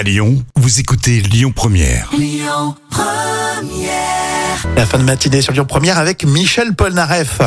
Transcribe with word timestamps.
À 0.00 0.02
Lyon, 0.02 0.42
vous 0.56 0.80
écoutez 0.80 1.20
Lyon 1.20 1.52
Première. 1.54 2.10
La 4.74 4.86
fin 4.86 4.96
de 4.96 5.02
matinée 5.02 5.42
sur 5.42 5.52
Lyon 5.52 5.66
Première 5.66 5.98
avec 5.98 6.24
Michel 6.24 6.74
Polnareff. 6.74 7.42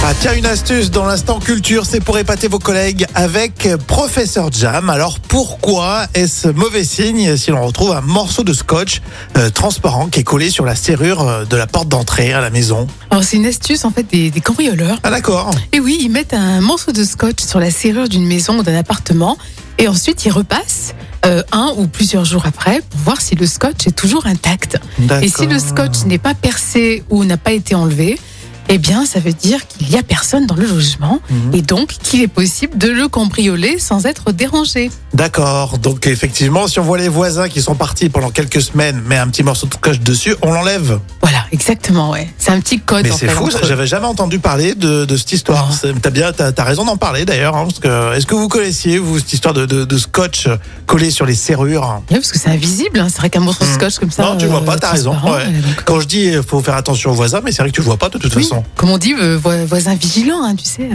Ah 0.00 0.12
tiens, 0.18 0.32
une 0.34 0.46
astuce 0.46 0.90
dans 0.92 1.04
l'instant 1.04 1.40
culture, 1.40 1.84
c'est 1.84 2.00
pour 2.00 2.18
épater 2.18 2.46
vos 2.46 2.60
collègues 2.60 3.04
avec 3.16 3.68
Professeur 3.88 4.50
Jam. 4.52 4.88
Alors 4.90 5.18
pourquoi 5.18 6.06
est-ce 6.14 6.48
mauvais 6.48 6.84
signe 6.84 7.36
si 7.36 7.50
l'on 7.50 7.66
retrouve 7.66 7.90
un 7.90 8.00
morceau 8.00 8.44
de 8.44 8.52
scotch 8.52 9.02
euh, 9.36 9.50
transparent 9.50 10.06
qui 10.06 10.20
est 10.20 10.24
collé 10.24 10.50
sur 10.50 10.64
la 10.64 10.76
serrure 10.76 11.28
euh, 11.28 11.44
de 11.44 11.56
la 11.56 11.66
porte 11.66 11.88
d'entrée 11.88 12.32
à 12.32 12.40
la 12.40 12.48
maison? 12.48 12.86
Alors 13.10 13.24
c'est 13.24 13.36
une 13.36 13.46
astuce 13.46 13.84
en 13.84 13.90
fait 13.90 14.04
des, 14.04 14.30
des 14.30 14.40
cambrioleurs. 14.40 14.98
Ah 15.02 15.10
d'accord. 15.10 15.50
Et 15.72 15.80
oui, 15.80 15.98
ils 16.00 16.10
mettent 16.10 16.32
un 16.32 16.60
morceau 16.60 16.92
de 16.92 17.02
scotch 17.02 17.42
sur 17.42 17.58
la 17.58 17.72
serrure 17.72 18.08
d'une 18.08 18.26
maison 18.26 18.60
ou 18.60 18.62
d'un 18.62 18.76
appartement 18.76 19.36
et 19.78 19.88
ensuite 19.88 20.24
ils 20.24 20.32
repassent 20.32 20.94
euh, 21.26 21.42
un 21.50 21.74
ou 21.76 21.88
plusieurs 21.88 22.24
jours 22.24 22.46
après 22.46 22.82
pour 22.88 23.00
voir 23.00 23.20
si 23.20 23.34
le 23.34 23.46
scotch 23.46 23.88
est 23.88 23.96
toujours 23.96 24.26
intact. 24.26 24.78
Et 25.22 25.28
si 25.28 25.46
le 25.46 25.58
scotch 25.58 26.04
n'est 26.06 26.18
pas 26.18 26.34
percé 26.34 27.02
ou 27.10 27.24
n'a 27.24 27.36
pas 27.36 27.52
été 27.52 27.74
enlevé, 27.74 28.18
eh 28.68 28.78
bien, 28.78 29.06
ça 29.06 29.20
veut 29.20 29.32
dire 29.32 29.66
qu'il 29.66 29.88
n'y 29.88 29.96
a 29.96 30.02
personne 30.02 30.46
dans 30.46 30.54
le 30.54 30.66
logement 30.66 31.20
Mhm. 31.30 31.54
et 31.54 31.62
donc 31.62 31.88
qu'il 32.02 32.20
est 32.22 32.28
possible 32.28 32.76
de 32.78 32.88
le 32.88 33.08
cambrioler 33.08 33.78
sans 33.78 34.06
être 34.06 34.32
dérangé. 34.32 34.90
D'accord. 35.14 35.78
Donc 35.78 36.06
effectivement, 36.06 36.66
si 36.68 36.78
on 36.78 36.82
voit 36.84 36.98
les 36.98 37.08
voisins 37.08 37.48
qui 37.48 37.62
sont 37.62 37.74
partis 37.74 38.08
pendant 38.08 38.30
quelques 38.30 38.60
semaines, 38.62 39.02
mais 39.06 39.16
un 39.16 39.28
petit 39.28 39.42
morceau 39.42 39.66
de 39.66 39.74
scotch 39.74 40.00
dessus, 40.00 40.34
on 40.42 40.52
l'enlève. 40.52 41.00
Voilà, 41.22 41.37
exactement, 41.52 42.10
ouais. 42.10 42.28
C'est 42.38 42.50
un 42.50 42.60
petit 42.60 42.80
code. 42.80 43.04
Mais 43.04 43.10
c'est 43.10 43.28
fou, 43.28 43.50
j'avais 43.62 43.86
jamais 43.86 44.06
entendu 44.06 44.38
parler 44.38 44.74
de, 44.74 45.04
de 45.04 45.16
cette 45.16 45.32
histoire. 45.32 45.68
T'as 46.02 46.10
bien, 46.10 46.32
t'as, 46.32 46.64
raison 46.64 46.84
d'en 46.84 46.96
parler 46.96 47.24
d'ailleurs. 47.24 47.56
hein, 47.56 47.64
parce 47.64 47.78
que 47.80 48.14
est-ce 48.16 48.26
que 48.26 48.34
vous 48.34 48.48
connaissiez 48.48 48.98
vous 48.98 49.18
cette 49.18 49.32
histoire 49.32 49.54
de, 49.54 49.66
de, 49.66 49.84
de 49.84 49.98
scotch 49.98 50.48
collé 50.86 51.10
sur 51.10 51.26
les 51.26 51.34
serrures? 51.34 52.02
Oui, 52.10 52.16
parce 52.16 52.32
que 52.32 52.38
c'est 52.38 52.50
invisible, 52.50 53.00
hein. 53.00 53.08
c'est 53.08 53.18
vrai 53.18 53.30
qu'un 53.30 53.40
morceau 53.40 53.64
de 53.64 53.68
Mhm. 53.70 53.74
scotch 53.74 53.98
comme 53.98 54.10
ça. 54.10 54.22
Non, 54.22 54.36
tu 54.36 54.46
vois 54.46 54.60
euh, 54.60 54.64
pas, 54.64 54.76
t'as 54.76 54.92
raison. 54.92 55.10
transparent, 55.12 55.36
ouais. 55.36 55.44
euh, 55.46 55.60
donc, 55.62 55.84
Quand 55.84 56.00
je 56.00 56.06
dis 56.06 56.24
il 56.26 56.42
faut 56.42 56.60
faire 56.60 56.74
attention 56.76 57.10
aux 57.10 57.14
voisins, 57.14 57.40
mais 57.44 57.52
c'est 57.52 57.62
vrai 57.62 57.70
que 57.70 57.74
tu 57.76 57.82
vois 57.82 57.96
pas 57.96 58.08
de 58.08 58.18
toute 58.18 58.34
Oui, 58.36 58.42
façon. 58.42 58.64
Comme 58.76 58.90
on 58.90 58.98
dit, 58.98 59.14
euh, 59.14 59.36
vo- 59.38 59.66
voisin 59.66 59.94
vigilant, 59.94 60.42
hein, 60.42 60.54
tu 60.54 60.64
sais. 60.64 60.88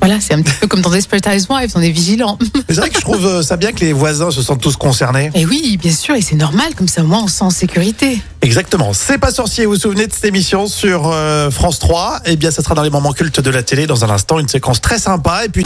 Voilà, 0.00 0.20
c'est 0.20 0.34
un 0.34 0.42
petit 0.42 0.54
peu 0.60 0.66
comme 0.66 0.80
dans 0.80 0.90
Desperate 0.90 1.26
Housewives, 1.26 1.72
on 1.74 1.82
est 1.82 1.90
vigilant. 1.90 2.38
Mais 2.40 2.60
c'est 2.68 2.76
vrai 2.76 2.90
que 2.90 2.96
je 2.96 3.00
trouve 3.00 3.26
euh, 3.26 3.42
ça 3.42 3.56
bien 3.56 3.72
que 3.72 3.80
les 3.80 3.92
voisins 3.92 4.30
se 4.30 4.42
sentent 4.42 4.60
tous 4.60 4.76
concernés. 4.76 5.30
Et 5.34 5.44
oui, 5.44 5.76
bien 5.80 5.92
sûr, 5.92 6.14
et 6.14 6.22
c'est 6.22 6.36
normal, 6.36 6.74
comme 6.74 6.88
ça 6.88 7.02
au 7.02 7.06
moins 7.06 7.22
on 7.24 7.28
se 7.28 7.36
sent 7.36 7.44
en 7.44 7.50
sécurité. 7.50 8.20
Exactement. 8.42 8.92
C'est 8.92 9.18
pas 9.18 9.30
sorcier. 9.30 9.66
Vous 9.66 9.72
vous 9.72 9.78
souvenez 9.78 10.06
de 10.06 10.12
cette 10.12 10.24
émission 10.24 10.66
sur 10.66 11.10
euh, 11.12 11.50
France 11.50 11.78
3 11.78 12.20
Eh 12.26 12.36
bien, 12.36 12.50
ça 12.50 12.62
sera 12.62 12.74
dans 12.74 12.82
les 12.82 12.90
moments 12.90 13.12
cultes 13.12 13.40
de 13.40 13.50
la 13.50 13.62
télé 13.62 13.86
dans 13.86 14.04
un 14.04 14.10
instant. 14.10 14.38
Une 14.38 14.48
séquence 14.48 14.80
très 14.80 14.98
sympa. 14.98 15.44
Et 15.44 15.48
puis, 15.48 15.64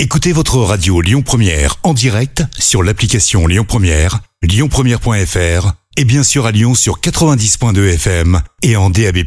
Écoutez 0.00 0.32
votre 0.32 0.58
radio 0.58 1.00
Lyon 1.00 1.22
Première 1.22 1.74
en 1.82 1.92
direct 1.92 2.44
sur 2.56 2.84
l'application 2.84 3.48
Lyon 3.48 3.64
Première, 3.66 4.20
lyonpremière.fr 4.42 5.72
et 5.96 6.04
bien 6.04 6.22
sûr 6.22 6.46
à 6.46 6.52
Lyon 6.52 6.76
sur 6.76 7.00
90.2 7.00 7.94
FM 7.94 8.40
et 8.62 8.76
en 8.76 8.90
DAB+. 8.90 9.24